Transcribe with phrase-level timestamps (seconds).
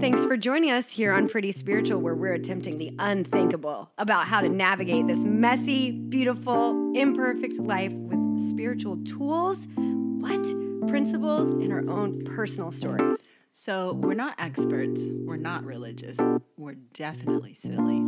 [0.00, 4.40] Thanks for joining us here on Pretty Spiritual, where we're attempting the unthinkable about how
[4.40, 10.42] to navigate this messy, beautiful, imperfect life with spiritual tools, what
[10.88, 13.22] principles, and our own personal stories.
[13.52, 16.18] So, we're not experts, we're not religious,
[16.56, 18.00] we're definitely silly.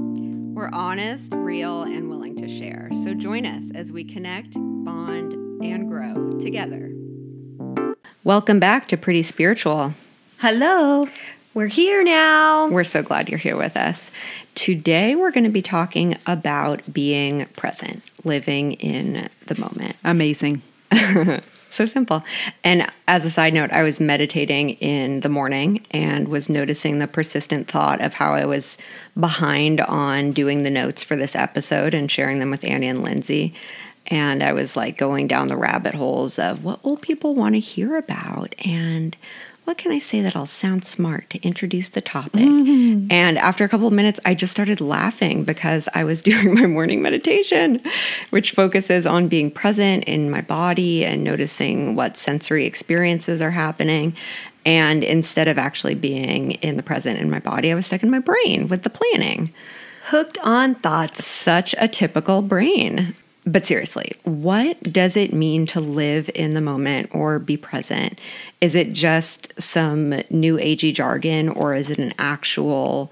[0.61, 2.91] We're honest, real, and willing to share.
[3.03, 5.33] So join us as we connect, bond,
[5.65, 6.90] and grow together.
[8.23, 9.95] Welcome back to Pretty Spiritual.
[10.41, 11.09] Hello.
[11.55, 12.69] We're here now.
[12.69, 14.11] We're so glad you're here with us.
[14.55, 19.97] Today, we're going to be talking about being present, living in the moment.
[20.05, 20.61] Amazing.
[21.73, 22.25] So simple.
[22.65, 27.07] And as a side note, I was meditating in the morning and was noticing the
[27.07, 28.77] persistent thought of how I was
[29.19, 33.55] behind on doing the notes for this episode and sharing them with Annie and Lindsay.
[34.11, 37.61] And I was like going down the rabbit holes of what will people want to
[37.61, 39.17] hear about and
[39.71, 42.41] what can I say that'll sound smart to introduce the topic?
[42.41, 43.07] Mm-hmm.
[43.13, 46.67] And after a couple of minutes, I just started laughing because I was doing my
[46.67, 47.81] morning meditation,
[48.31, 54.17] which focuses on being present in my body and noticing what sensory experiences are happening.
[54.67, 58.11] And instead of actually being in the present in my body, I was stuck in
[58.11, 59.55] my brain with the planning.
[60.07, 61.25] Hooked on thoughts.
[61.25, 63.15] Such a typical brain.
[63.47, 68.19] But seriously, what does it mean to live in the moment or be present?
[68.61, 73.11] Is it just some new agey jargon or is it an actual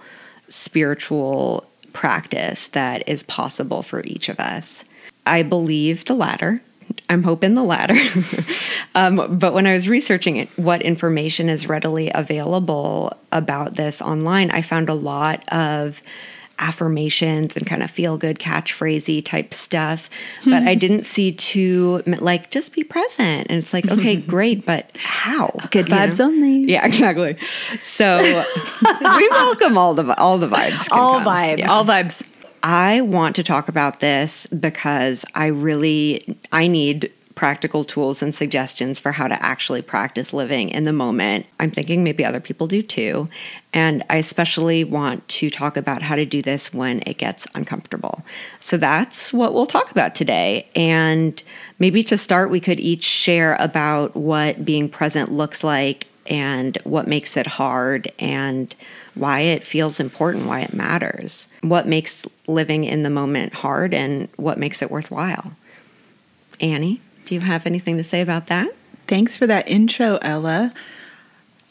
[0.48, 4.84] spiritual practice that is possible for each of us?
[5.26, 6.60] I believe the latter.
[7.10, 7.96] I'm hoping the latter.
[8.94, 14.50] um, but when I was researching it, what information is readily available about this online,
[14.50, 16.02] I found a lot of
[16.58, 20.10] affirmations and kind of feel good catchphrasey type stuff.
[20.40, 20.50] Mm-hmm.
[20.50, 23.46] But I didn't see too like just be present.
[23.48, 25.50] And it's like, okay, great, but how?
[25.70, 26.26] Good vibes know?
[26.26, 26.70] only.
[26.70, 27.38] Yeah, exactly.
[27.80, 28.18] So
[28.82, 30.88] we welcome all the all the vibes.
[30.90, 31.26] All come.
[31.26, 31.58] vibes.
[31.58, 31.70] Yes.
[31.70, 32.24] All vibes.
[32.62, 38.98] I want to talk about this because I really I need practical tools and suggestions
[38.98, 41.46] for how to actually practice living in the moment.
[41.60, 43.28] I'm thinking maybe other people do too.
[43.72, 48.24] And I especially want to talk about how to do this when it gets uncomfortable.
[48.58, 50.66] So that's what we'll talk about today.
[50.74, 51.40] And
[51.78, 57.06] maybe to start, we could each share about what being present looks like and what
[57.06, 58.74] makes it hard and
[59.14, 64.28] why it feels important, why it matters, what makes living in the moment hard, and
[64.34, 65.52] what makes it worthwhile.
[66.60, 67.00] Annie?
[67.28, 68.74] Do you have anything to say about that?
[69.06, 70.72] Thanks for that intro, Ella.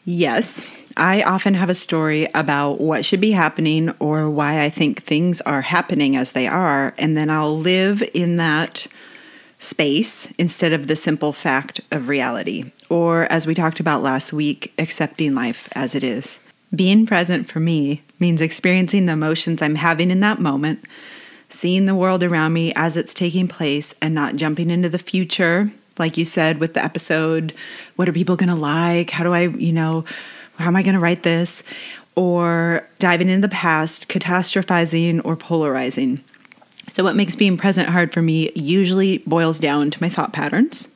[0.06, 0.64] Yes,
[0.96, 5.42] I often have a story about what should be happening or why I think things
[5.42, 8.86] are happening as they are, and then I'll live in that
[9.58, 12.72] space instead of the simple fact of reality.
[12.88, 16.38] Or, as we talked about last week, accepting life as it is.
[16.76, 20.86] Being present for me means experiencing the emotions I'm having in that moment
[21.50, 25.72] seeing the world around me as it's taking place and not jumping into the future
[26.00, 27.54] like you said with the episode
[27.96, 29.10] what are people going to like?
[29.10, 30.06] How do i you know
[30.58, 31.64] how am i going to write this?
[32.16, 36.24] Or diving into the past catastrophizing or polarizing
[36.98, 40.88] so, what makes being present hard for me usually boils down to my thought patterns.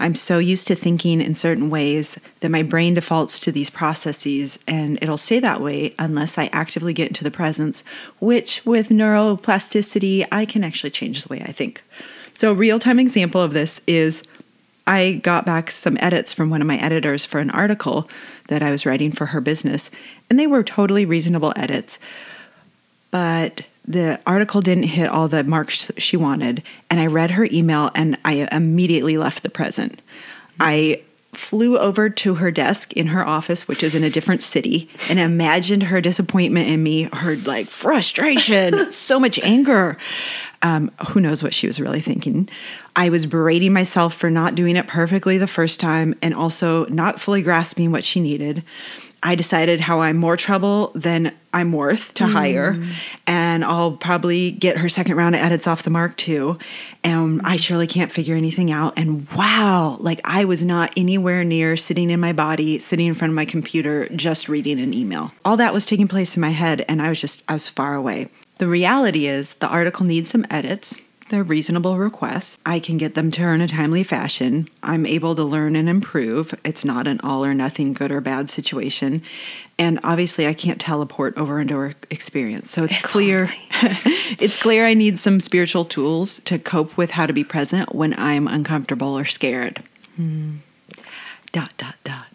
[0.00, 4.58] I'm so used to thinking in certain ways that my brain defaults to these processes,
[4.66, 7.84] and it'll stay that way unless I actively get into the presence,
[8.18, 11.82] which with neuroplasticity, I can actually change the way I think.
[12.32, 14.22] So, a real time example of this is
[14.86, 18.08] I got back some edits from one of my editors for an article
[18.48, 19.90] that I was writing for her business,
[20.30, 21.98] and they were totally reasonable edits.
[23.10, 27.90] But the article didn't hit all the marks she wanted and i read her email
[27.94, 30.00] and i immediately left the present.
[30.60, 34.90] I flew over to her desk in her office which is in a different city
[35.08, 39.96] and imagined her disappointment in me her like frustration so much anger.
[40.64, 42.48] Um, who knows what she was really thinking.
[42.94, 47.20] I was berating myself for not doing it perfectly the first time and also not
[47.20, 48.62] fully grasping what she needed
[49.22, 52.32] I decided how I'm more trouble than I'm worth to mm.
[52.32, 52.82] hire.
[53.26, 56.58] And I'll probably get her second round of edits off the mark too.
[57.04, 58.94] And I surely can't figure anything out.
[58.96, 63.30] And wow, like I was not anywhere near sitting in my body, sitting in front
[63.30, 65.32] of my computer, just reading an email.
[65.44, 67.94] All that was taking place in my head, and I was just, I was far
[67.94, 68.28] away.
[68.58, 70.98] The reality is, the article needs some edits.
[71.32, 72.58] They're reasonable requests.
[72.66, 74.68] I can get them to her in a timely fashion.
[74.82, 76.54] I'm able to learn and improve.
[76.62, 79.22] It's not an all or nothing good or bad situation.
[79.78, 82.70] And obviously I can't teleport over into her experience.
[82.70, 83.48] So it's clear
[84.38, 88.12] it's clear I need some spiritual tools to cope with how to be present when
[88.18, 89.82] I'm uncomfortable or scared.
[90.16, 90.56] Hmm.
[91.50, 92.26] Dot dot dot.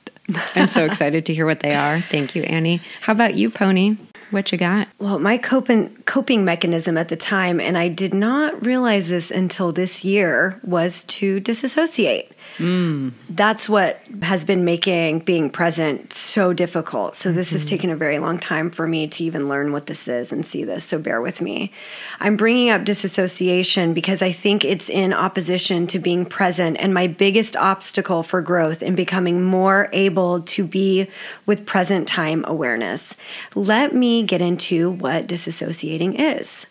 [0.55, 2.01] I'm so excited to hear what they are.
[2.01, 2.81] Thank you, Annie.
[3.01, 3.97] How about you, Pony?
[4.31, 4.88] What you got?
[5.00, 9.71] Well, my coping coping mechanism at the time, and I did not realize this until
[9.71, 12.31] this year, was to disassociate.
[12.57, 13.13] Mm.
[13.30, 17.15] That's what has been making being present so difficult.
[17.15, 17.56] So, this mm-hmm.
[17.56, 20.45] has taken a very long time for me to even learn what this is and
[20.45, 20.83] see this.
[20.83, 21.71] So, bear with me.
[22.19, 27.07] I'm bringing up disassociation because I think it's in opposition to being present and my
[27.07, 31.07] biggest obstacle for growth in becoming more able to be
[31.45, 33.13] with present time awareness.
[33.54, 36.65] Let me get into what disassociating is.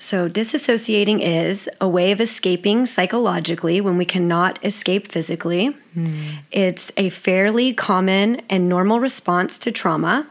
[0.00, 5.76] So, disassociating is a way of escaping psychologically when we cannot escape physically.
[5.96, 6.38] Mm.
[6.52, 10.28] It's a fairly common and normal response to trauma.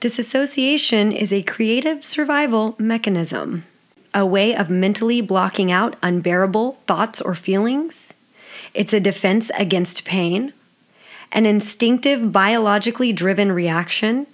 [0.00, 3.64] Disassociation is a creative survival mechanism,
[4.14, 8.12] a way of mentally blocking out unbearable thoughts or feelings.
[8.74, 10.52] It's a defense against pain,
[11.32, 14.26] an instinctive, biologically driven reaction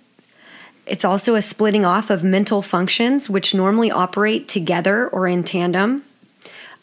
[0.86, 6.04] it's also a splitting off of mental functions which normally operate together or in tandem.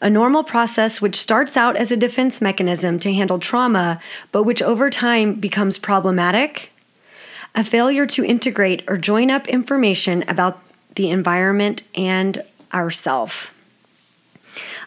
[0.00, 4.00] A normal process which starts out as a defense mechanism to handle trauma,
[4.32, 6.72] but which over time becomes problematic.
[7.54, 10.60] A failure to integrate or join up information about
[10.96, 12.42] the environment and
[12.74, 13.54] ourself.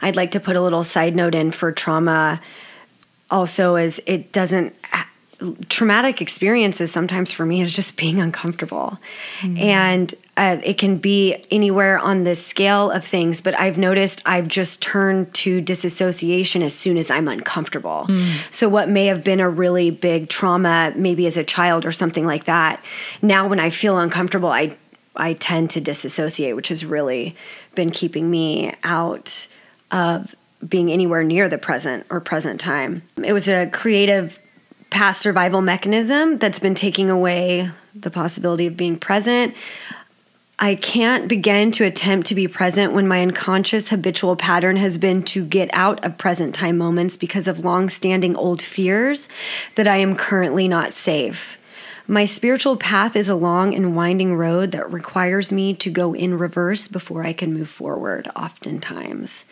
[0.01, 2.41] I'd like to put a little side note in for trauma
[3.31, 4.75] also as it doesn't
[5.69, 8.97] traumatic experiences sometimes for me is just being uncomfortable
[9.41, 9.57] mm-hmm.
[9.57, 14.47] and uh, it can be anywhere on the scale of things but i've noticed i've
[14.47, 18.33] just turned to disassociation as soon as i'm uncomfortable mm.
[18.49, 22.25] so what may have been a really big trauma maybe as a child or something
[22.25, 22.83] like that
[23.21, 24.75] now when i feel uncomfortable i
[25.17, 27.35] i tend to disassociate which has really
[27.73, 29.47] been keeping me out
[29.91, 30.33] of
[30.67, 34.39] being anywhere near the present or present time it was a creative
[34.89, 39.53] past survival mechanism that's been taking away the possibility of being present.
[40.57, 45.21] I can't begin to attempt to be present when my unconscious habitual pattern has been
[45.23, 49.27] to get out of present time moments because of long standing old fears
[49.75, 51.57] that I am currently not safe.
[52.07, 56.37] My spiritual path is a long and winding road that requires me to go in
[56.37, 59.43] reverse before I can move forward, oftentimes.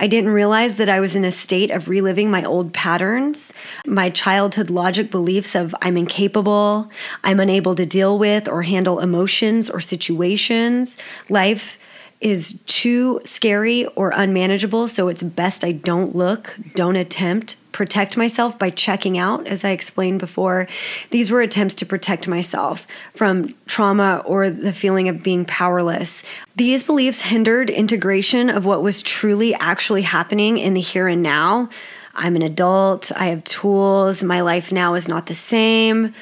[0.00, 3.52] I didn't realize that I was in a state of reliving my old patterns,
[3.84, 6.90] my childhood logic beliefs of I'm incapable,
[7.24, 10.96] I'm unable to deal with or handle emotions or situations.
[11.28, 11.78] Life
[12.22, 18.58] is too scary or unmanageable, so it's best I don't look, don't attempt, protect myself
[18.58, 20.66] by checking out, as I explained before.
[21.10, 26.24] These were attempts to protect myself from trauma or the feeling of being powerless.
[26.56, 31.68] These beliefs hindered integration of what was truly actually happening in the here and now.
[32.16, 36.12] I'm an adult, I have tools, my life now is not the same.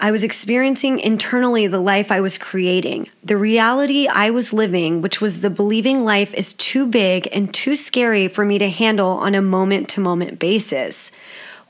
[0.00, 3.08] I was experiencing internally the life I was creating.
[3.24, 7.74] The reality I was living, which was the believing life is too big and too
[7.74, 11.10] scary for me to handle on a moment to moment basis.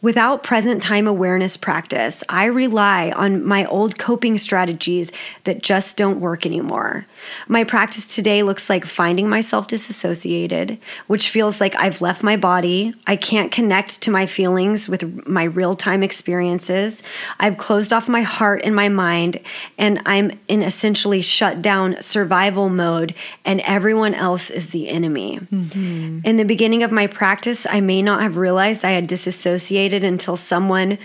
[0.01, 5.11] Without present time awareness practice, I rely on my old coping strategies
[5.43, 7.05] that just don't work anymore.
[7.49, 10.79] My practice today looks like finding myself disassociated,
[11.09, 12.95] which feels like I've left my body.
[13.09, 17.03] I can't connect to my feelings with my real time experiences.
[17.41, 19.41] I've closed off my heart and my mind,
[19.79, 25.41] and I'm in essentially shut down survival mode, and everyone else is the enemy.
[25.41, 26.21] Mm-hmm.
[26.23, 30.37] In the beginning of my practice, I may not have realized I had disassociated until
[30.37, 30.99] someone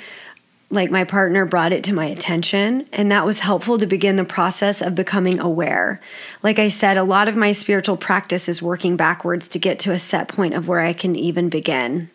[0.69, 4.25] like my partner brought it to my attention and that was helpful to begin the
[4.25, 6.01] process of becoming aware.
[6.41, 9.91] Like i said a lot of my spiritual practice is working backwards to get to
[9.91, 12.09] a set point of where i can even begin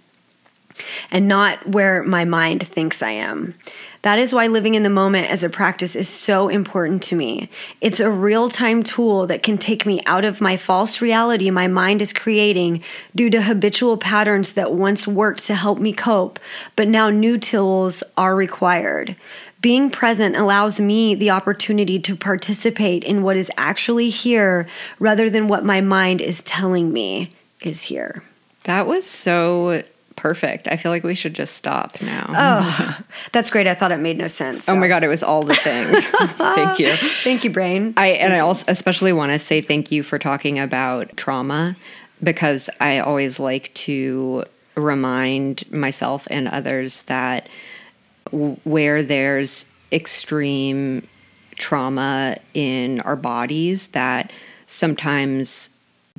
[1.11, 3.55] and not where my mind thinks i am
[4.03, 7.51] that is why living in the moment as a practice is so important to me.
[7.81, 11.67] It's a real time tool that can take me out of my false reality my
[11.67, 12.83] mind is creating
[13.15, 16.39] due to habitual patterns that once worked to help me cope,
[16.77, 19.17] but now new tools are required.
[19.61, 24.69] Being present allows me the opportunity to participate in what is actually here
[25.01, 27.31] rather than what my mind is telling me
[27.61, 28.23] is here.
[28.65, 29.83] That was so
[30.19, 30.67] perfect.
[30.69, 32.27] I feel like we should just stop now.
[32.29, 33.01] Oh,
[33.33, 33.67] that's great.
[33.69, 34.65] I thought it made no sense.
[34.65, 34.73] So.
[34.73, 36.05] Oh my god, it was all the things.
[36.37, 36.93] thank you.
[36.97, 37.95] Thank you, brain.
[37.97, 41.77] I and I also especially want to say thank you for talking about trauma
[42.23, 44.45] because I always like to
[44.75, 47.49] remind myself and others that
[48.33, 51.07] where there's extreme
[51.57, 54.33] trauma in our bodies that
[54.67, 55.71] sometimes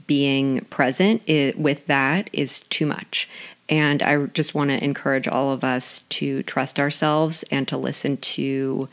[0.08, 1.22] being present
[1.58, 3.28] with that is too much
[3.70, 8.18] And I just want to encourage all of us to trust ourselves and to listen
[8.18, 8.90] to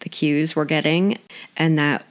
[0.00, 1.18] the cues we're getting,
[1.56, 2.04] and that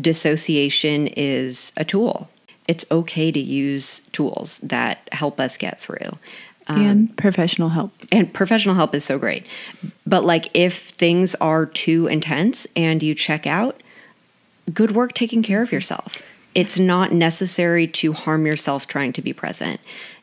[0.00, 2.30] dissociation is a tool.
[2.66, 6.18] It's okay to use tools that help us get through.
[6.66, 7.92] Um, and professional help.
[8.10, 9.46] And professional help is so great.
[10.06, 13.82] But like if things are too intense and you check out,
[14.72, 16.22] good work taking care of yourself.
[16.54, 19.80] It's not necessary to harm yourself trying to be present.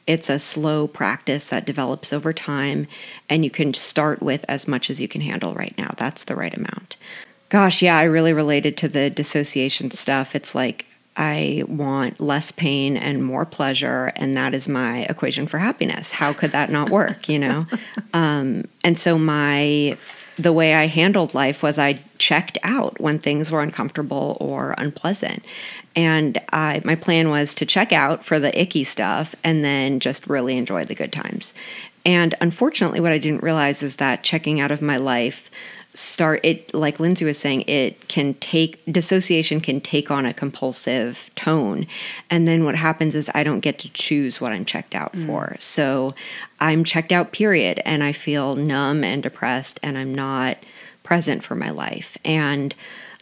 [0.07, 2.87] It's a slow practice that develops over time,
[3.29, 5.93] and you can start with as much as you can handle right now.
[5.97, 6.97] That's the right amount.
[7.49, 10.35] Gosh, yeah, I really related to the dissociation stuff.
[10.35, 10.85] It's like
[11.17, 16.11] I want less pain and more pleasure, and that is my equation for happiness.
[16.11, 17.65] How could that not work, you know?
[18.13, 19.97] Um, and so my
[20.41, 25.43] the way I handled life was I checked out when things were uncomfortable or unpleasant.
[25.95, 30.27] And I, my plan was to check out for the icky stuff and then just
[30.27, 31.53] really enjoy the good times.
[32.05, 35.51] And unfortunately, what I didn't realize is that checking out of my life
[35.93, 41.29] start it like lindsay was saying it can take dissociation can take on a compulsive
[41.35, 41.85] tone.
[42.29, 45.25] And then what happens is i don't get to choose what i'm checked out mm.
[45.25, 45.55] for.
[45.59, 46.15] So
[46.59, 47.81] i'm checked out period.
[47.85, 50.57] And i feel numb and depressed and i'm not
[51.03, 52.17] present for my life.
[52.23, 52.73] And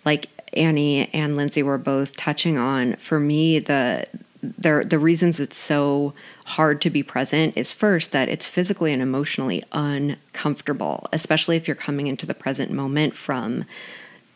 [0.06, 4.08] like annie and lindsay were both touching on for me the
[4.42, 6.14] the the reasons it's so
[6.46, 11.76] hard to be present is first that it's physically and emotionally uncomfortable, especially if you're
[11.76, 13.66] coming into the present moment from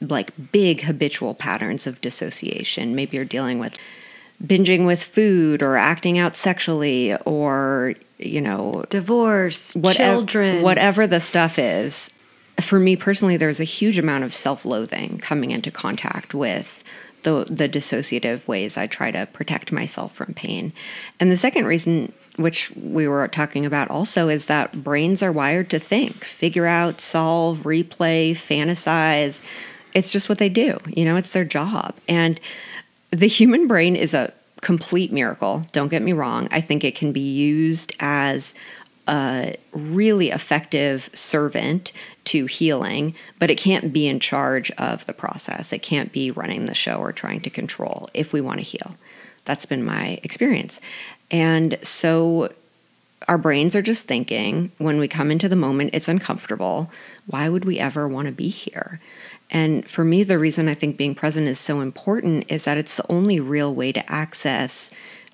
[0.02, 2.96] like big habitual patterns of dissociation.
[2.96, 3.78] Maybe you're dealing with
[4.46, 11.22] binging with food or acting out sexually or, you know, divorce, whatever, children, whatever the
[11.22, 12.10] stuff is.
[12.60, 16.84] For me personally, there's a huge amount of self loathing coming into contact with
[17.24, 20.74] the the dissociative ways I try to protect myself from pain.
[21.20, 25.70] And the second reason which we were talking about also is that brains are wired
[25.70, 29.44] to think, figure out, solve, replay, fantasize.
[29.94, 30.80] It's just what they do.
[30.88, 31.96] You know, it's their job.
[32.08, 32.40] And
[33.12, 35.66] the human brain is a complete miracle.
[35.72, 36.48] Don't get me wrong.
[36.50, 38.56] I think it can be used as
[39.08, 41.92] a really effective servant
[42.26, 45.74] to healing, but it can't be in charge of the process.
[45.74, 48.96] It can't be running the show or trying to control if we want to heal.
[49.46, 50.80] That's been my experience.
[51.30, 52.54] And so
[53.28, 56.92] our brains are just thinking when we come into the moment, it's uncomfortable.
[57.28, 59.00] Why would we ever want to be here?
[59.50, 62.98] And for me, the reason I think being present is so important is that it's
[62.98, 64.92] the only real way to access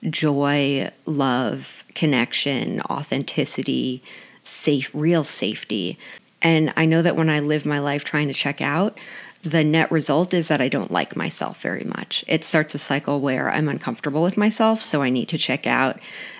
[0.07, 4.03] joy, love, connection, authenticity,
[4.43, 5.97] safe, real safety.
[6.41, 8.97] And I know that when I live my life trying to check out,
[9.41, 12.25] the net result is that I don't like myself very much.
[12.27, 15.99] It starts a cycle where I'm uncomfortable with myself, so I need to check out.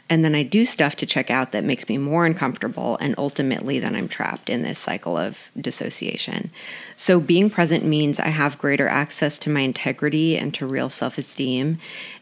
[0.09, 2.97] And then I do stuff to check out that makes me more uncomfortable.
[2.99, 6.49] And ultimately, then I'm trapped in this cycle of dissociation.
[6.95, 11.17] So, being present means I have greater access to my integrity and to real self
[11.17, 11.79] esteem.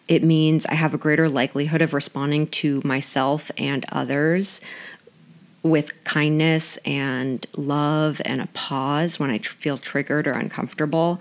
[0.08, 4.62] It means I have a greater likelihood of responding to myself and others
[5.64, 11.20] with kindness and love and a pause when I feel triggered or uncomfortable.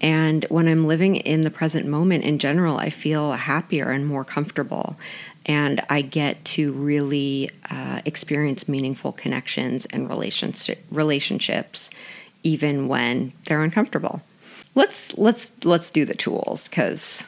[0.00, 4.24] And when I'm living in the present moment in general, I feel happier and more
[4.24, 4.96] comfortable.
[5.46, 11.90] And I get to really uh, experience meaningful connections and relationship, relationships,
[12.42, 14.22] even when they're uncomfortable.
[14.74, 17.24] Let's let's let's do the tools because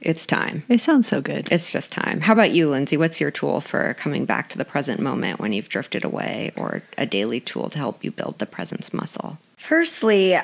[0.00, 0.62] it's time.
[0.68, 1.48] It sounds so good.
[1.50, 2.20] It's just time.
[2.20, 2.96] How about you, Lindsay?
[2.96, 6.82] What's your tool for coming back to the present moment when you've drifted away, or
[6.96, 9.38] a daily tool to help you build the presence muscle?
[9.56, 10.38] Firstly,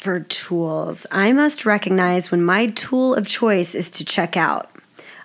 [0.00, 4.70] for tools, I must recognize when my tool of choice is to check out.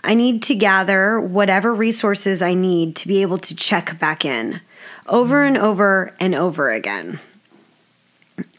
[0.03, 4.61] I need to gather whatever resources I need to be able to check back in
[5.07, 7.19] over and over and over again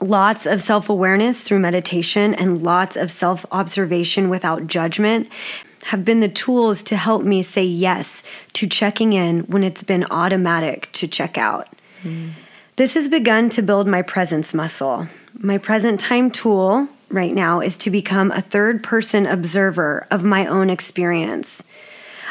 [0.00, 5.28] lots of self awareness through meditation and lots of self observation without judgment
[5.86, 8.22] have been the tools to help me say yes
[8.52, 11.68] to checking in when it's been automatic to check out.
[12.02, 12.32] Mm.
[12.76, 15.06] This has begun to build my presence muscle.
[15.34, 20.46] My present time tool right now is to become a third person observer of my
[20.46, 21.62] own experience.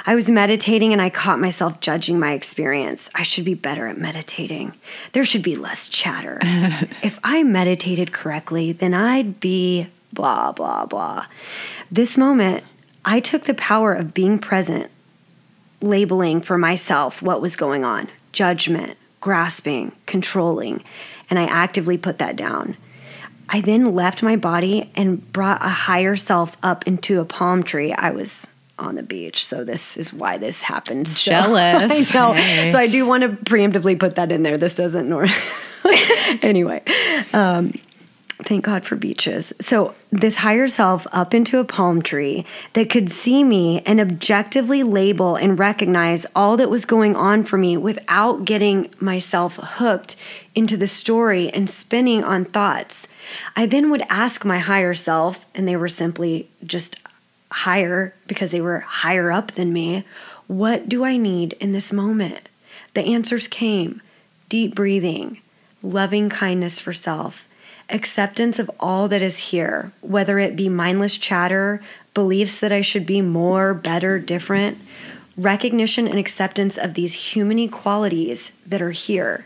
[0.06, 3.10] I was meditating and I caught myself judging my experience.
[3.14, 4.74] I should be better at meditating.
[5.14, 6.40] There should be less chatter.
[6.42, 11.26] if I meditated correctly, then I'd be blah, blah, blah.
[11.92, 12.64] This moment,
[13.06, 14.90] I took the power of being present,
[15.82, 20.84] labeling for myself what was going on judgment, grasping, controlling,
[21.30, 22.78] and I actively put that down.
[23.50, 27.92] I then left my body and brought a higher self up into a palm tree
[27.92, 28.48] I was
[28.80, 29.46] on the beach.
[29.46, 31.08] So this is why this happened.
[31.08, 32.14] So, Jealous.
[32.14, 32.34] I know.
[32.34, 32.68] Hey.
[32.70, 34.58] So I do want to preemptively put that in there.
[34.58, 35.28] This doesn't nor
[36.42, 36.82] anyway.
[37.34, 37.74] Um,
[38.44, 39.54] thank God for beaches.
[39.60, 44.82] So this higher self up into a palm tree that could see me and objectively
[44.84, 50.16] label and recognize all that was going on for me without getting myself hooked
[50.56, 53.08] into the story and spinning on thoughts.
[53.56, 56.99] I then would ask my higher self, and they were simply just
[57.52, 60.04] higher because they were higher up than me.
[60.48, 62.50] What do I need in this moment?
[62.94, 64.02] The answers came
[64.50, 65.40] deep breathing,
[65.84, 67.48] loving kindness for self,
[67.90, 71.82] acceptance of all that is here, whether it be mindless chatter,
[72.14, 74.78] beliefs that I should be more, better, different,
[75.38, 79.46] recognition and acceptance of these human equalities that are here,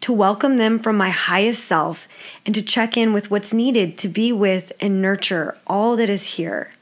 [0.00, 2.08] to welcome them from my highest self,
[2.44, 6.24] and to check in with what's needed to be with and nurture all that is
[6.24, 6.72] here.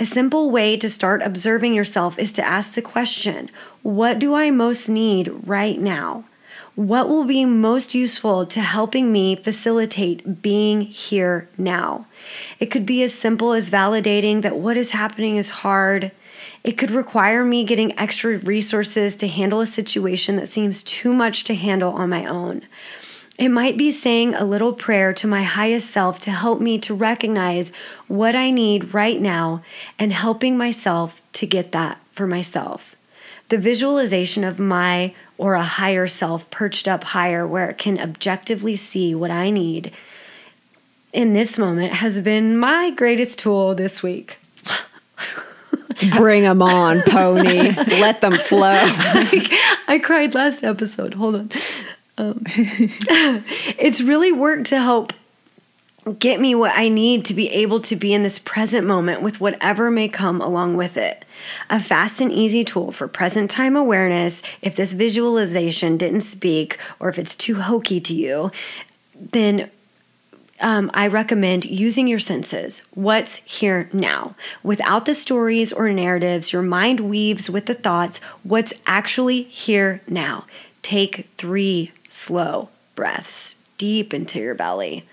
[0.00, 3.50] A simple way to start observing yourself is to ask the question
[3.82, 6.24] What do I most need right now?
[6.74, 12.06] What will be most useful to helping me facilitate being here now?
[12.58, 16.10] It could be as simple as validating that what is happening is hard.
[16.64, 21.44] It could require me getting extra resources to handle a situation that seems too much
[21.44, 22.62] to handle on my own.
[23.36, 26.94] It might be saying a little prayer to my highest self to help me to
[26.94, 27.72] recognize
[28.06, 29.62] what I need right now
[29.98, 32.94] and helping myself to get that for myself.
[33.48, 38.76] The visualization of my or a higher self perched up higher where it can objectively
[38.76, 39.92] see what I need
[41.14, 44.38] in this moment has been my greatest tool this week.
[46.16, 47.70] Bring them on, pony.
[48.00, 48.68] Let them flow.
[49.86, 51.14] I cried last episode.
[51.14, 51.50] Hold on.
[52.16, 55.12] Um, it's really worked to help
[56.18, 59.40] get me what I need to be able to be in this present moment with
[59.40, 61.24] whatever may come along with it.
[61.70, 64.42] A fast and easy tool for present time awareness.
[64.60, 68.52] If this visualization didn't speak or if it's too hokey to you,
[69.14, 69.70] then
[70.60, 72.82] um, I recommend using your senses.
[72.92, 74.36] What's here now?
[74.62, 78.18] Without the stories or narratives, your mind weaves with the thoughts.
[78.42, 80.44] What's actually here now?
[80.82, 85.04] Take three slow breaths deep into your belly.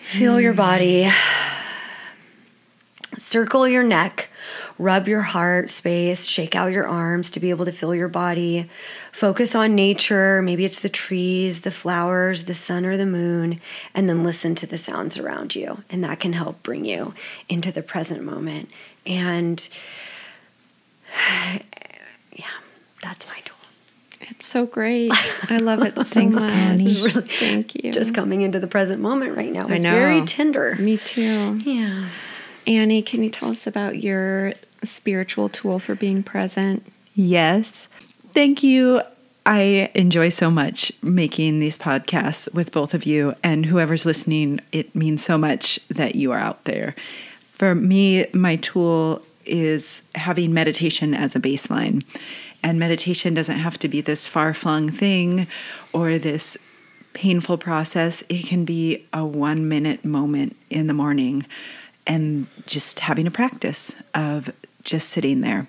[0.00, 1.10] Feel your body.
[3.18, 4.28] Circle your neck.
[4.78, 6.24] Rub your heart space.
[6.24, 8.70] Shake out your arms to be able to feel your body.
[9.12, 10.40] Focus on nature.
[10.40, 13.60] Maybe it's the trees, the flowers, the sun, or the moon.
[13.94, 15.82] And then listen to the sounds around you.
[15.90, 17.12] And that can help bring you
[17.48, 18.70] into the present moment.
[19.04, 19.68] And
[22.32, 22.46] yeah,
[23.02, 23.57] that's my tool.
[24.30, 25.10] It's so great.
[25.50, 26.52] I love it so Thanks, much.
[26.52, 26.84] Pony.
[27.02, 27.92] Really, Thank you.
[27.92, 29.66] Just coming into the present moment right now.
[29.68, 29.92] I It's know.
[29.92, 30.76] very tender.
[30.76, 31.58] Me too.
[31.64, 32.08] Yeah.
[32.66, 34.52] Annie, can you tell us about your
[34.84, 36.84] spiritual tool for being present?
[37.14, 37.88] Yes.
[38.34, 39.00] Thank you.
[39.46, 44.60] I enjoy so much making these podcasts with both of you and whoever's listening.
[44.72, 46.94] It means so much that you are out there.
[47.52, 52.04] For me, my tool is having meditation as a baseline.
[52.62, 55.46] And meditation doesn't have to be this far flung thing
[55.92, 56.56] or this
[57.12, 58.22] painful process.
[58.28, 61.46] It can be a one minute moment in the morning
[62.06, 64.50] and just having a practice of
[64.82, 65.68] just sitting there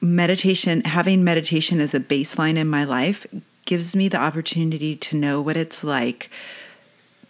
[0.00, 3.26] meditation, having meditation as a baseline in my life
[3.64, 6.30] gives me the opportunity to know what it's like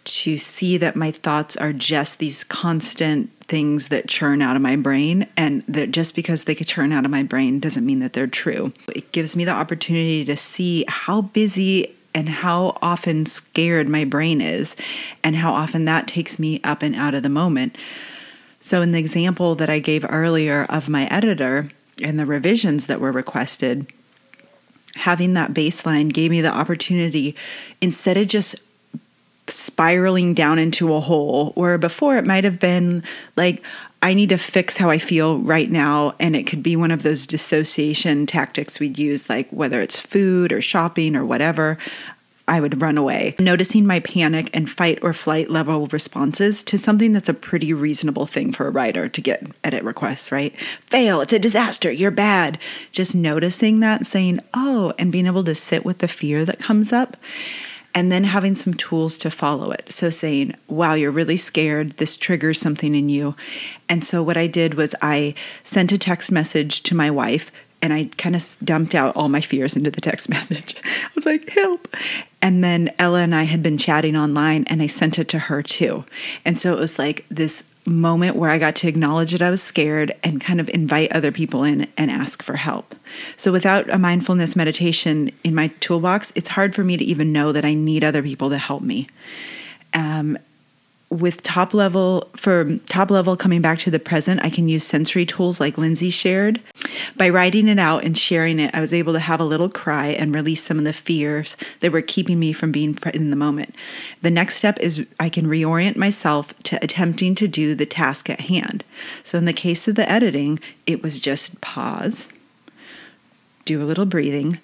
[0.07, 4.75] to see that my thoughts are just these constant things that churn out of my
[4.75, 8.13] brain and that just because they could churn out of my brain doesn't mean that
[8.13, 8.73] they're true.
[8.93, 14.41] It gives me the opportunity to see how busy and how often scared my brain
[14.41, 14.75] is
[15.23, 17.77] and how often that takes me up and out of the moment.
[18.61, 21.69] So, in the example that I gave earlier of my editor
[22.01, 23.87] and the revisions that were requested,
[24.95, 27.35] having that baseline gave me the opportunity
[27.81, 28.55] instead of just
[29.47, 33.03] spiraling down into a hole where before it might have been
[33.35, 33.63] like
[34.01, 36.13] I need to fix how I feel right now.
[36.19, 40.53] And it could be one of those dissociation tactics we'd use like whether it's food
[40.53, 41.77] or shopping or whatever
[42.49, 43.35] I would run away.
[43.39, 48.25] Noticing my panic and fight or flight level responses to something that's a pretty reasonable
[48.25, 50.55] thing for a writer to get edit requests right?
[50.85, 52.59] Fail it's a disaster you're bad.
[52.91, 56.93] Just noticing that saying oh and being able to sit with the fear that comes
[56.93, 57.17] up
[57.97, 59.91] and then having some tools to follow it.
[59.91, 61.93] So saying, wow, you're really scared.
[61.93, 63.35] This triggers something in you.
[63.89, 65.33] And so what I did was I
[65.63, 69.41] sent a text message to my wife and I kind of dumped out all my
[69.41, 70.75] fears into the text message.
[70.85, 71.87] I was like, help.
[72.39, 75.63] And then Ella and I had been chatting online and I sent it to her
[75.63, 76.05] too.
[76.45, 79.63] And so it was like this moment where I got to acknowledge that I was
[79.63, 82.95] scared and kind of invite other people in and ask for help.
[83.35, 87.51] So, without a mindfulness meditation in my toolbox, it's hard for me to even know
[87.51, 89.07] that I need other people to help me.
[89.93, 90.37] Um,
[91.09, 95.25] with top level for top level coming back to the present i can use sensory
[95.25, 96.61] tools like lindsay shared.
[97.15, 100.07] By writing it out and sharing it i was able to have a little cry
[100.07, 103.73] and release some of the fears that were keeping me from being in the moment.
[104.21, 108.41] The next step is i can reorient myself to attempting to do the task at
[108.41, 108.83] hand.
[109.23, 112.27] So in the case of the editing it was just pause
[113.63, 114.59] do a little breathing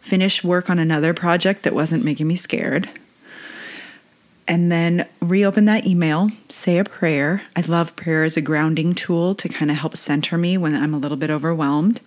[0.00, 2.90] finish work on another project that wasn't making me scared
[4.46, 7.42] and then reopen that email, say a prayer.
[7.56, 10.92] I love prayer as a grounding tool to kind of help center me when I'm
[10.92, 12.00] a little bit overwhelmed.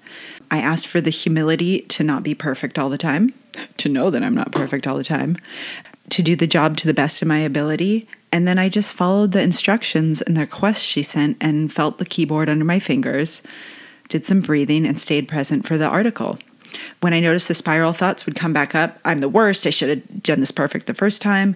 [0.51, 3.33] I ask for the humility to not be perfect all the time,
[3.77, 5.37] to know that I'm not perfect all the time,
[6.09, 8.07] to do the job to the best of my ability.
[8.31, 12.05] And then I just followed the instructions and the request she sent and felt the
[12.05, 13.41] keyboard under my fingers,
[14.09, 16.37] did some breathing, and stayed present for the article.
[16.99, 19.89] When I noticed the spiral thoughts would come back up, I'm the worst, I should
[19.89, 21.55] have done this perfect the first time.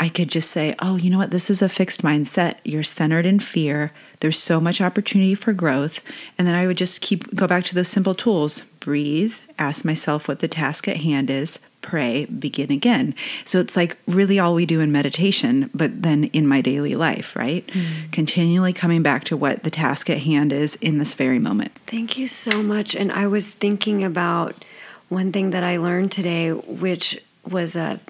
[0.00, 1.32] I could just say, oh, you know what?
[1.32, 2.56] This is a fixed mindset.
[2.64, 3.92] You're centered in fear.
[4.20, 6.00] There's so much opportunity for growth.
[6.38, 10.28] And then I would just keep go back to those simple tools breathe, ask myself
[10.28, 13.14] what the task at hand is, pray, begin again.
[13.44, 17.34] So it's like really all we do in meditation, but then in my daily life,
[17.36, 17.66] right?
[17.66, 18.12] Mm.
[18.12, 21.72] Continually coming back to what the task at hand is in this very moment.
[21.86, 22.94] Thank you so much.
[22.94, 24.64] And I was thinking about
[25.08, 28.00] one thing that I learned today, which was a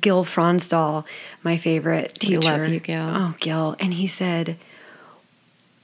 [0.00, 1.04] Gil Fronsdal,
[1.42, 2.40] my favorite teacher.
[2.40, 3.02] We love you, Gil.
[3.02, 3.76] Oh, Gil.
[3.78, 4.56] And he said,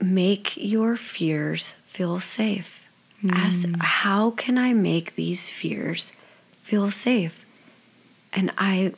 [0.01, 2.88] make your fears feel safe.
[3.22, 3.33] Mm.
[3.33, 6.12] Ask, how can I make these fears
[6.62, 7.44] feel safe?
[8.33, 8.94] And I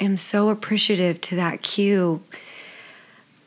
[0.00, 2.22] am so appreciative to that cue.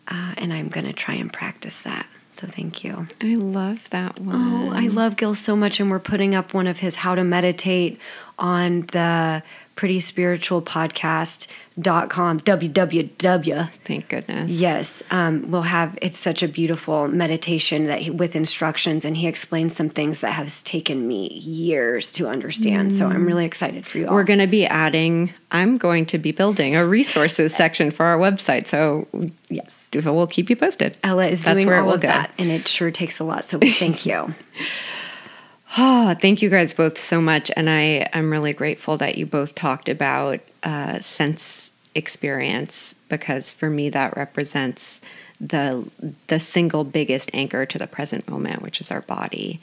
[0.08, 2.06] Uh, and I'm going to try and practice that.
[2.32, 3.06] So thank you.
[3.22, 4.36] I love that one.
[4.36, 5.80] Oh, I love Gil so much.
[5.80, 8.00] And we're putting up one of his How to Meditate
[8.38, 9.44] on the
[9.80, 14.52] pretty spiritual podcast.com www thank goodness.
[14.52, 19.26] yes um, we'll have it's such a beautiful meditation that he, with instructions and he
[19.26, 22.92] explains some things that has taken me years to understand.
[22.92, 22.98] Mm.
[22.98, 24.16] so i'm really excited for you all.
[24.16, 28.18] We're going to be adding i'm going to be building a resources section for our
[28.18, 28.68] website.
[28.68, 29.08] So
[29.48, 29.88] yes.
[29.94, 30.98] We'll keep you posted.
[31.04, 32.10] Ella is That's doing where all it will of go.
[32.10, 34.36] that and it sure takes a lot so thank you
[35.78, 37.52] Oh, thank you guys both so much.
[37.56, 43.70] And I am really grateful that you both talked about uh, sense experience because for
[43.70, 45.02] me that represents
[45.42, 45.90] the
[46.28, 49.60] the single biggest anchor to the present moment, which is our body.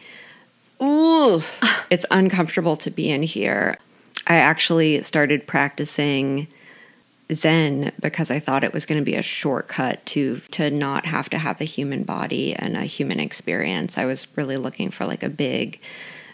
[0.83, 1.41] Ooh,
[1.91, 3.79] it's uncomfortable to be in here.
[4.27, 6.49] I actually started practicing
[7.33, 11.29] Zen because I thought it was going to be a shortcut to to not have
[11.31, 13.99] to have a human body and a human experience.
[13.99, 15.81] I was really looking for like a big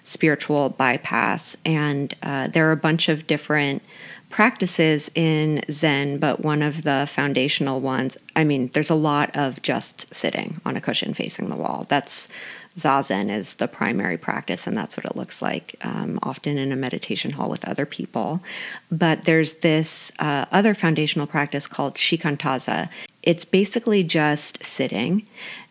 [0.05, 3.83] spiritual bypass, and uh, there are a bunch of different
[4.29, 8.17] practices in Zen, but one of the foundational ones.
[8.35, 11.87] I mean, there's a lot of just sitting on a cushion facing the wall.
[11.89, 12.29] That's
[12.77, 16.77] Zazen is the primary practice, and that's what it looks like, um, often in a
[16.77, 18.43] meditation hall with other people.
[18.91, 22.89] But there's this uh, other foundational practice called Shikantaza.
[23.23, 25.27] It's basically just sitting,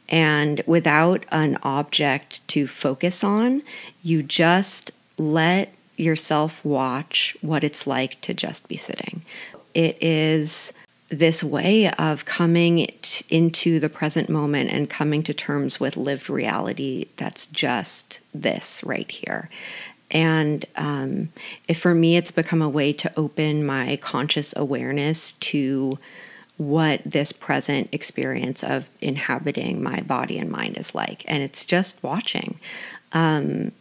[0.09, 3.63] and without an object to focus on,
[4.03, 9.21] you just let yourself watch what it's like to just be sitting.
[9.73, 10.73] It is
[11.11, 16.29] this way of coming t- into the present moment and coming to terms with lived
[16.29, 19.49] reality that's just this right here.
[20.09, 21.29] And um,
[21.75, 25.99] for me, it's become a way to open my conscious awareness to
[26.57, 31.23] what this present experience of inhabiting my body and mind is like.
[31.27, 32.59] And it's just watching.
[33.13, 33.71] Um,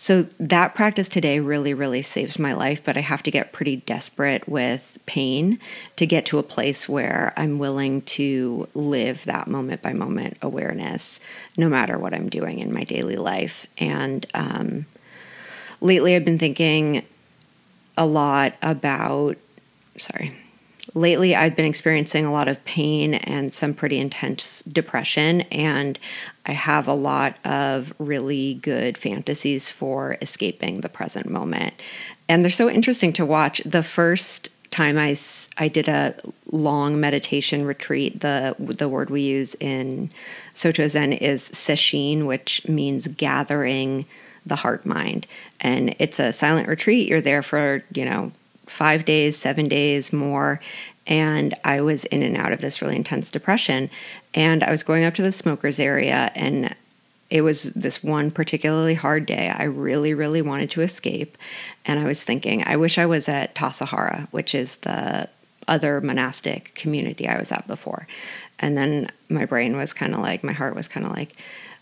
[0.00, 3.74] so that practice today really, really saves my life, but I have to get pretty
[3.74, 5.58] desperate with pain
[5.96, 11.18] to get to a place where I'm willing to live that moment by moment awareness,
[11.56, 13.66] no matter what I'm doing in my daily life.
[13.76, 14.86] And um,
[15.80, 17.04] lately, I've been thinking
[17.96, 19.36] a lot about,
[19.96, 20.32] sorry,
[20.98, 25.98] lately I've been experiencing a lot of pain and some pretty intense depression, and
[26.46, 31.74] I have a lot of really good fantasies for escaping the present moment.
[32.28, 33.62] And they're so interesting to watch.
[33.64, 35.16] The first time I,
[35.56, 36.14] I did a
[36.50, 40.10] long meditation retreat, the, the word we use in
[40.52, 44.04] Soto Zen is sesshin, which means gathering
[44.44, 45.26] the heart mind.
[45.60, 47.08] And it's a silent retreat.
[47.08, 48.32] You're there for, you know,
[48.68, 50.60] five days, seven days more.
[51.08, 53.90] and I was in and out of this really intense depression.
[54.34, 56.74] And I was going up to the smokers area, and
[57.30, 59.48] it was this one particularly hard day.
[59.48, 61.36] I really, really wanted to escape.
[61.86, 65.28] And I was thinking, I wish I was at Tassajara, which is the
[65.66, 68.06] other monastic community I was at before.
[68.58, 71.36] And then my brain was kind of like, my heart was kind of like,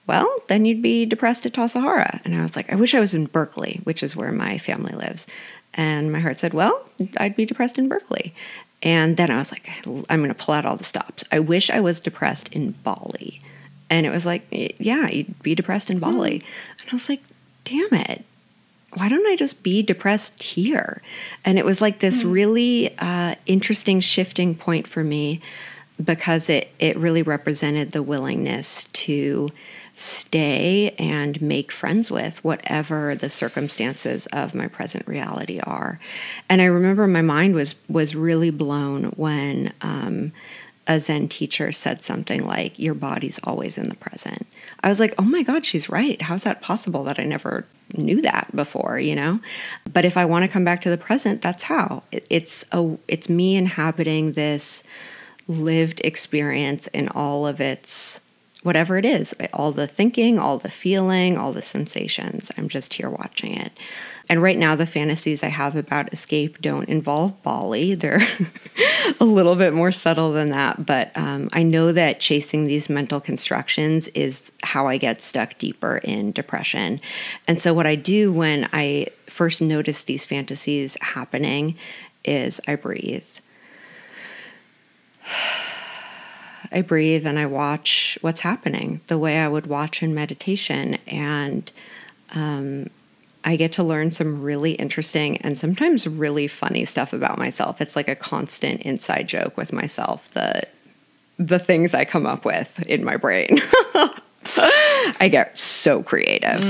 [0.07, 2.21] well, then you'd be depressed at Tassajara.
[2.25, 4.95] And I was like, I wish I was in Berkeley, which is where my family
[4.95, 5.27] lives.
[5.75, 6.89] And my heart said, well,
[7.19, 8.35] I'd be depressed in Berkeley.
[8.83, 11.25] And then I was like, I'm going to pull out all the stops.
[11.33, 13.41] I wish I was depressed in Bali.
[13.91, 16.43] And it was like, yeah, you'd be depressed in Bali.
[16.81, 17.23] And I was like,
[17.65, 18.25] damn it.
[18.95, 21.03] Why don't I just be depressed here?
[21.45, 25.43] And it was like this really uh, interesting shifting point for me
[26.03, 29.51] because it, it really represented the willingness to
[29.97, 35.99] stay and make friends with whatever the circumstances of my present reality are.
[36.51, 40.33] And I remember my mind was was really blown when um,
[40.87, 44.47] a Zen teacher said something like, Your body's always in the present.
[44.83, 46.21] I was like, Oh my God, she's right.
[46.21, 47.65] How's that possible that I never
[47.97, 49.41] knew that before, you know?
[49.91, 52.03] But if I want to come back to the present, that's how.
[52.13, 54.83] It's a it's me inhabiting this
[55.49, 58.21] lived experience in all of its
[58.67, 62.51] whatever it is all the thinking, all the feeling, all the sensations.
[62.59, 63.73] I'm just here watching it.
[64.29, 67.95] And right now, the fantasies I have about escape don't involve Bali.
[67.95, 68.27] They're
[69.21, 70.85] a little bit more subtle than that.
[70.85, 75.99] But um, I know that chasing these mental constructions is how I get stuck deeper
[75.99, 77.01] in depression.
[77.47, 81.77] And so, what I do when I first notice these fantasies happening
[82.25, 83.29] is I breathe.
[86.73, 90.99] I breathe and I watch what's happening the way I would watch in meditation.
[91.07, 91.71] And
[92.35, 92.91] um,
[93.45, 97.81] I get to learn some really interesting and sometimes really funny stuff about myself.
[97.81, 100.73] It's like a constant inside joke with myself, that
[101.39, 103.61] the things I come up with in my brain.
[105.21, 106.61] I get so creative,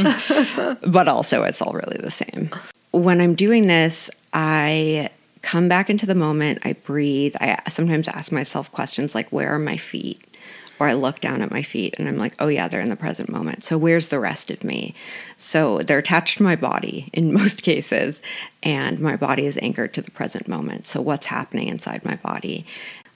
[0.87, 2.50] but also it's all really the same.
[2.92, 5.11] When I'm doing this, I
[5.46, 6.59] come back into the moment.
[6.64, 7.37] I breathe.
[7.40, 10.37] I sometimes ask myself questions like, where are my feet?
[10.80, 12.96] Or I look down at my feet and I'm like, oh, yeah, they're in the
[12.96, 13.62] present moment.
[13.62, 14.92] So where's the rest of me?
[15.38, 18.20] So they're attached to my body in most cases,
[18.64, 20.88] and my body is anchored to the present moment.
[20.88, 22.66] So what's happening inside my body?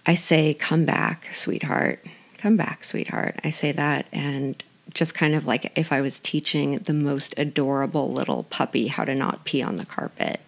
[0.06, 2.02] I say, come back, sweetheart.
[2.38, 3.40] Come back, sweetheart.
[3.42, 4.62] I say that and
[4.94, 9.14] just kind of like if I was teaching the most adorable little puppy how to
[9.16, 10.40] not pee on the carpet.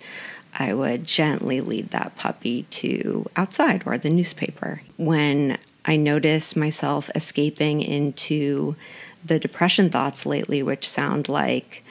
[0.59, 4.83] I would gently lead that puppy to outside or the newspaper.
[4.97, 8.77] When I notice myself escaping into
[9.25, 11.85] the depression thoughts lately, which sound like,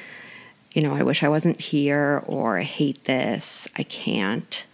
[0.73, 4.65] you know, I wish I wasn't here or I hate this, I can't.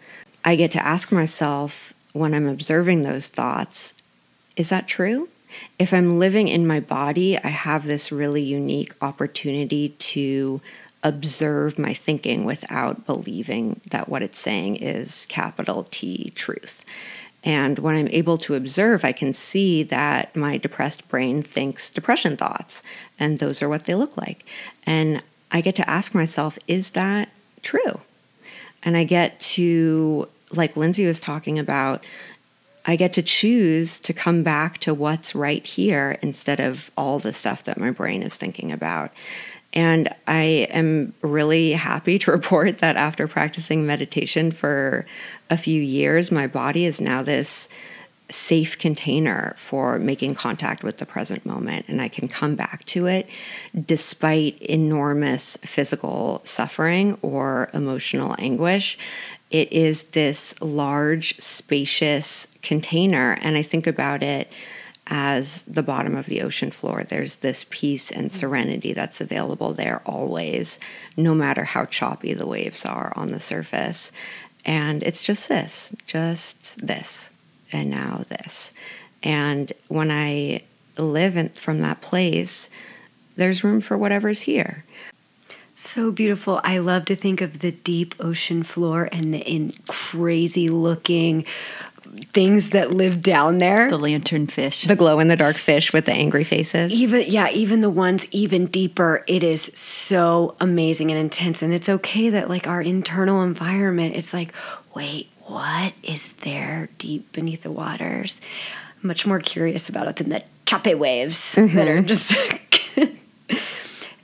[0.44, 3.94] I get to ask myself when I'm observing those thoughts,
[4.56, 5.30] is that true?
[5.80, 10.62] If I'm living in my body, I have this really unique opportunity to
[11.04, 16.84] observe my thinking without believing that what it's saying is capital T truth.
[17.44, 22.36] And when I'm able to observe, I can see that my depressed brain thinks depression
[22.36, 22.82] thoughts,
[23.20, 24.46] and those are what they look like.
[24.86, 27.30] And I get to ask myself, is that
[27.62, 28.02] true?
[28.84, 32.04] And I get to, like Lindsay was talking about,
[32.86, 37.34] I get to choose to come back to what's right here instead of all the
[37.34, 39.12] stuff that my brain is thinking about.
[39.74, 45.06] And I am really happy to report that after practicing meditation for
[45.50, 47.68] a few years, my body is now this
[48.30, 51.86] safe container for making contact with the present moment.
[51.88, 53.30] And I can come back to it
[53.86, 58.98] despite enormous physical suffering or emotional anguish.
[59.50, 63.38] It is this large, spacious container.
[63.42, 64.52] And I think about it
[65.08, 67.04] as the bottom of the ocean floor.
[67.04, 68.38] There's this peace and mm-hmm.
[68.38, 70.80] serenity that's available there always,
[71.16, 74.12] no matter how choppy the waves are on the surface.
[74.66, 77.30] And it's just this, just this,
[77.72, 78.74] and now this.
[79.24, 80.62] And when I
[80.98, 82.70] live in, from that place,
[83.38, 84.84] there's room for whatever's here.
[85.80, 86.60] So beautiful.
[86.64, 91.46] I love to think of the deep ocean floor and the in crazy looking
[92.18, 93.90] things that live down there.
[93.90, 94.84] The lantern fish.
[94.84, 96.92] The glow in the dark fish with the angry faces.
[96.92, 101.62] Even yeah, even the ones even deeper, it is so amazing and intense.
[101.62, 104.52] And it's okay that like our internal environment, it's like,
[104.96, 108.42] wait, what is there deep beneath the waters?
[109.02, 111.76] I'm much more curious about it than the choppy waves mm-hmm.
[111.76, 112.36] that are just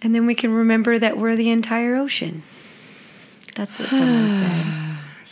[0.04, 2.44] And then we can remember that we're the entire ocean.
[3.56, 4.80] That's what someone said.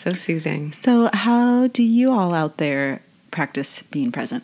[0.01, 0.71] So soothing.
[0.71, 4.43] So, how do you all out there practice being present?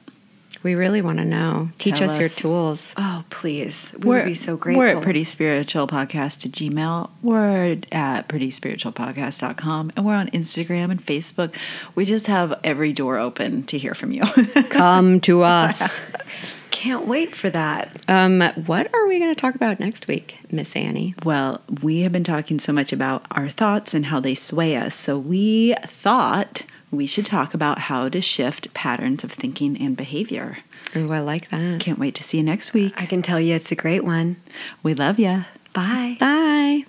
[0.61, 1.69] We really want to know.
[1.79, 2.93] Teach Tell us, your tools.
[2.95, 3.91] Oh, please.
[3.97, 4.81] We would be so grateful.
[4.81, 7.09] We're at Pretty Spiritual Podcast to Gmail.
[7.23, 9.93] We're at prettyspiritualpodcast.com.
[9.95, 11.55] And we're on Instagram and Facebook.
[11.95, 14.21] We just have every door open to hear from you.
[14.69, 16.01] Come to us.
[16.77, 17.97] Can't wait for that.
[18.07, 21.15] Um, what are we going to talk about next week, Miss Annie?
[21.23, 24.93] well, we have been talking so much about our thoughts and how they sway us.
[24.93, 26.61] So we thought
[26.91, 30.59] we should talk about how to shift patterns of thinking and behavior.
[30.95, 31.79] Oh, I like that.
[31.79, 32.93] Can't wait to see you next week.
[33.01, 34.35] I can tell you it's a great one.
[34.83, 35.45] We love you.
[35.73, 36.17] Bye.
[36.19, 36.85] Bye.